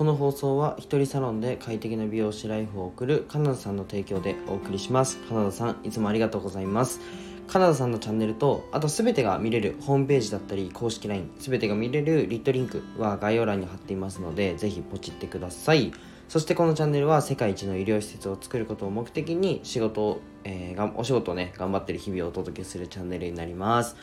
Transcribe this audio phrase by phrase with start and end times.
[0.00, 5.18] この放送は一人サロンで快適な美容師ライフを送るカナダさんの提供でお送りします。
[5.28, 7.00] カナダさんいつもありがとうございます。
[7.46, 15.92] カナダさんのチャンネルとあと全てが見れるホームページだったり公式 LINE 全てが見れるリットリンクは概要欄に貼っていますのでぜひポチってください。
[16.30, 23.96] そしてこのチャンネルは世界一の医療施設を作ることを目的に仕事を、えー、がお仕事をね頑張ってる日々をお届けするチャンネルになります。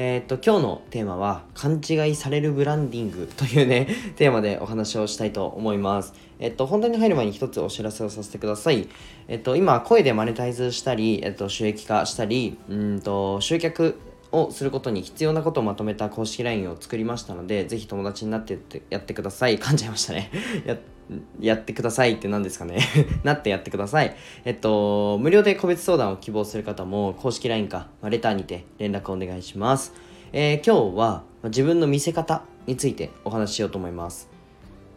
[0.00, 6.14] えー、っと、今日のテーマは、勘違いされるブランディングというね、 テーマでお話をしたいと思います。
[6.38, 8.86] えっと、本題に入る前に一つお知らせをさせてください。
[9.26, 13.96] えっと、今、声でマネタイズしたり、えっと、収益化したり、うんと、集客
[14.32, 19.58] をすることに必要なことをまとめた公式 LINE を作りましたので、ぜひ友達になってってやってください。
[19.58, 20.30] 噛んじゃいましたね。
[21.40, 22.80] やってくださいって何ですかね
[23.24, 24.14] なってやってください。
[24.44, 29.94] えっと、無料で個別相談を希望する方も公式 LINE か、まあ、レターにて連絡お願いします。
[30.32, 34.28] えー、今日は自分の見せ方についてお話ししようと思います。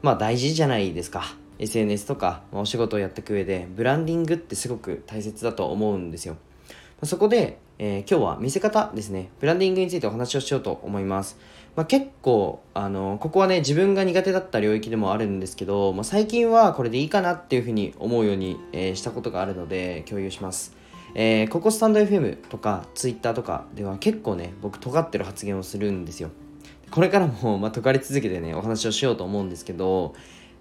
[0.01, 1.35] まあ大事じゃないですか。
[1.59, 6.35] SNS とか、まあ、お仕事をやっていく上でブランディングってすごく大切だと思うんですよ。
[7.03, 9.31] そこで、えー、今日は見せ方ですね。
[9.39, 11.39] ブランディングについてお話をしようと思います。
[11.75, 20.77] まあ、結構、あの、ここはね、自分が苦手だった領域でもあるんですけど、まあ、最近はこれでいいかなっていうふうに思うように、えー、したことがあるので、共有します。
[21.15, 26.29] えー、ここスタンド FM とか Twitter とかでは結構ね、僕尖ってる発言をするんですよ。
[26.91, 30.13] これからも、まあ、尖り続けてね、お話をしようと思うんですけど、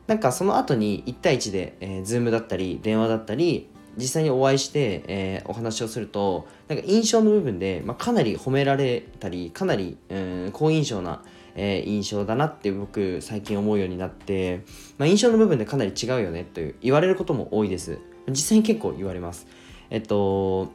[0.07, 3.69] なんかその後に1対1で、えー、Zoom だったり、電話だったり、
[4.01, 11.23] 実際にお会いして、えー、お話をするとなんか印象の部分で、まあ、かなり褒められたりかなり、うん、好印象な、
[11.55, 14.65] えー、印象だなって僕最近思うようになって、
[14.99, 17.99] まあ、印象の部分でかなり違うよねという言われることも多いです。
[18.29, 19.47] 実際に結構言われます。
[19.91, 20.73] えっと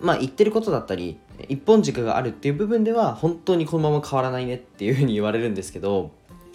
[0.00, 1.18] まあ言ってることだったり
[1.48, 6.12] 一本軸があるっていう部分では本当にこのまま変わらないねっていうふうに言われるんですけど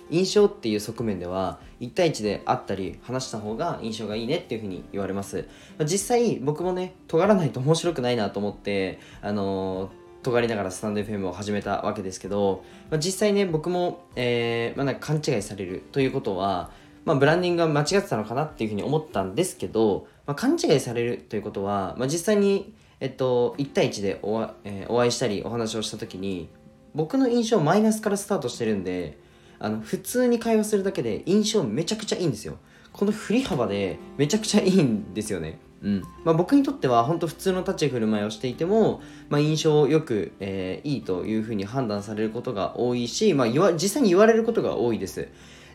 [0.10, 5.48] 印象っていう側面では1対1で会ったり話した方が印象がいいねっていうふうに言われます。
[5.86, 16.72] 実際僕もね尖らないと面白くないなと思ってあのー尖りながらスタンド FM を始めたわけですけど、まあ、実際ね僕も、えーまあ、なんか勘違いされるということは、
[17.06, 26.50] まあ、ブランディングが間違ってたのかなっていうふうに思ったんですけど、まあ、勘違いされるということは、まあ、実際に、えっと、1対1でお,、えー、お会いしたりお話をした時に
[26.96, 29.18] 僕の印象マイナスからスタートしてるんで
[29.60, 32.58] あの普通に会話するだけで印象めちゃくちゃいいんですよ。
[32.92, 35.60] この振り幅でめちゃくちゃいいんですよね。
[35.82, 36.02] うん。
[36.24, 45.28] まあ、僕にとっては本当普通の立ち振る舞いをしていても、まあ、印象よく、えー、いいというふうに判断されることが多いし、まあ、実際に言われることが多いです。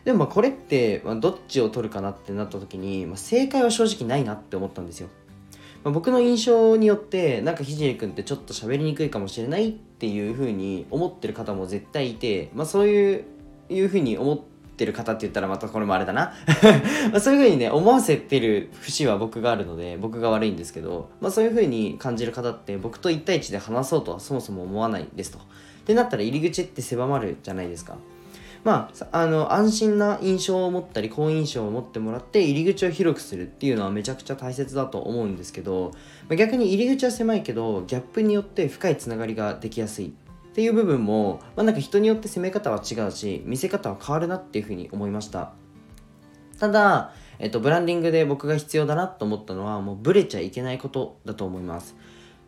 [0.05, 5.09] でもまあこれって、まあ、どっちを取るかなってなった時に、まあ、正解は正直ないなって思ったんですよ、
[5.83, 13.25] まあ、僕の印象によってなんかひじり君ってちょっと喋りにくいかもしれないっていうふうに思ってる方も絶対いて、まあ、そういう
[13.69, 14.39] いうふうに思っ
[14.77, 16.33] てる方って言ったらまたこれもあれだな
[17.11, 25.39] まそういうふうにね思わせてる節は僕があるので僕が悪いんですけど、まあ、そういうふうに感じる方って僕と1対1で話そうとはそもそも思わないですと。
[25.39, 25.41] っ
[25.85, 27.97] てなったら入り口って狭まるじゃないですか。
[28.63, 35.91] まあ、あの安心な印象を持ったり好印象を持ってもらって入り口を広くするっていうのはめちゃくちゃ大切だと思うんですけど、
[36.27, 40.13] まあ、逆に入り口は狭いけどギャップによって深いつながりができやすい
[40.59, 45.53] っていう部分も、まあ、なんか人によって攻め方は違うし見せ方は変わるなっていうふうに思いました。
[46.59, 51.95] ただ、えっと、ブランディングで僕が必要だなと思ったのはもうブレちゃいけないことだと思います。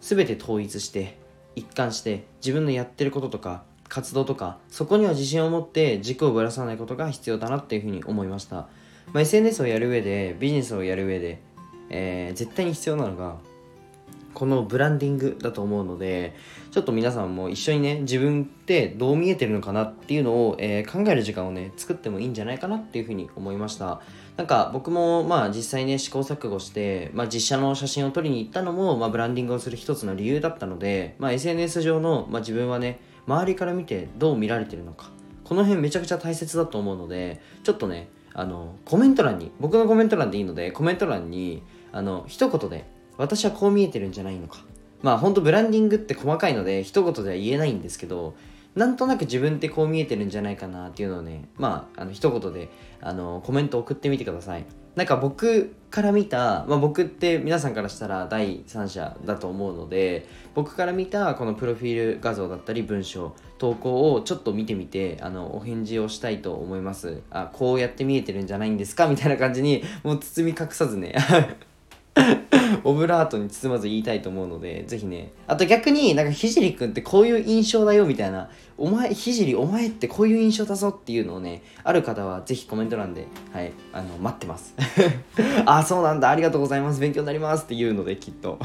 [0.02, 1.18] 全て統一して
[1.56, 8.68] 一貫して自分のやってることとか活動とかそこには自信を持って軸をぶらさないことが必要だなっていうふうに思いました、
[9.14, 11.42] まあ、SNS をやる上でビジネスをやる上で、
[11.90, 13.38] えー、絶対に必要なのが
[14.34, 16.36] このブランディングだと思うので
[16.72, 24.02] ちょっと皆さんも一緒にね自分ってどう見えてるのかなっていうのを、えー、考える時間をね作ってもいいんじゃないかなっていうふうに思いました。
[24.38, 35.12] なんか僕もまあ実際ね試行錯誤して、まあ、実写の写真を撮りに行ったのも、まあ、ブランディングをする一つの理由だったので、まあ、SNS 上の、まあ、自分はね周りから見てどう見られてるのか
[35.44, 41.62] この辺めちゃくちゃ大切だと思うのでちょっとねあのコメント欄に僕のコメント欄でいいのでコメント欄に
[41.92, 42.86] あの一言で
[43.22, 44.64] 私はこう見えてるんじゃないのか。
[45.02, 48.36] まあほんとブランディングって細かいので一言では言えないんですけど
[48.76, 52.70] なんとなく自分ってこう見えてるんじゃないかなっていうのをねまああの一言で
[53.02, 54.66] あのコメント送ってみてください。
[54.96, 67.22] なんか僕から見た、まあ、僕って皆さんからしたら第三者だと思うので僕から見たこのプロフィール画像だったり文章投稿をちょっと見てみてあのお返事をしたいと思います。
[67.32, 69.08] あこうやって見えてるんじゃないんですか？
[69.08, 71.16] みたいな感じにもう包み隠さずね
[72.84, 75.32] オブラートに包まず言いたいと思うのでぜひね。
[75.48, 78.50] あと逆になんかひじりくんってこういう印象だよみたいな。
[78.78, 84.74] お前ひじりお前ってこういう印象だぞっていうのをねある方はぜひコメント欄ではいあの待ってます。
[85.66, 86.30] あそうなんだ。
[86.30, 87.00] ありがとうございます。
[87.00, 88.60] 勉強になりますっていうのできっと。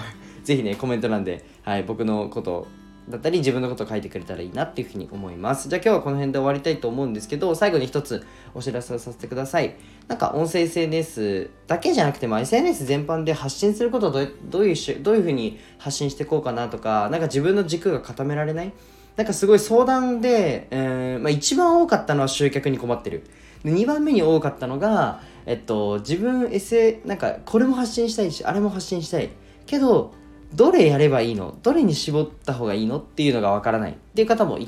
[0.45, 2.69] ぜひねコメント欄ではい僕のこと
[3.09, 5.69] だったり自分のことを書いてくれたらいいなっていうふうに思います。
[5.69, 9.77] じゃあ今日はこの辺で終わりたいと思うんですけど、最後に一つお知らせをさせてください。
[10.09, 18.73] なんか音声 SNS だけじゃなくても SNS 全般で発信することをどういうしどういうふうに発信していこうかなとか、なんか自分の軸が固められない？
[19.17, 23.25] なんかすごい相談で、えー、まあ、一番多かったのは集客に困ってる。
[23.65, 29.31] で2番目に多かったのが、えっと、自分 SA、なんかこれも発信したいし、あれも発信したい。
[29.65, 30.13] けど、
[30.55, 31.57] どれやればいいの？
[31.63, 32.99] どれに絞った方がいいの？
[32.99, 34.59] っていうのがわからないっていう方も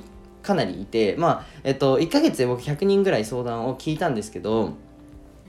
[0.42, 4.72] かなりいて、まあ、えっと、1ヶ月で僕100人ぐらい相談を聞いたんですけど、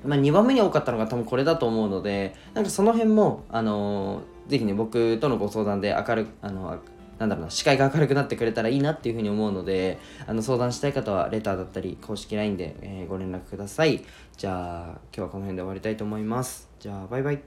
[0.03, 6.77] まあ、2番目に多かったのが多分これだと思うので、なんかその辺も、あのー、ぜひね、僕とのご相談で明るく、あの、
[7.17, 14.03] なんだろうな、視界が明るくなってくれたらいいなっていうふうに思うので、あの、相談したい方は、レターだったり、公式 LINE で、えー、ご連絡ください。
[14.37, 16.69] じゃあ、今日はこの辺で終わりたいと思います。
[16.79, 17.39] じゃあ、バイバイ。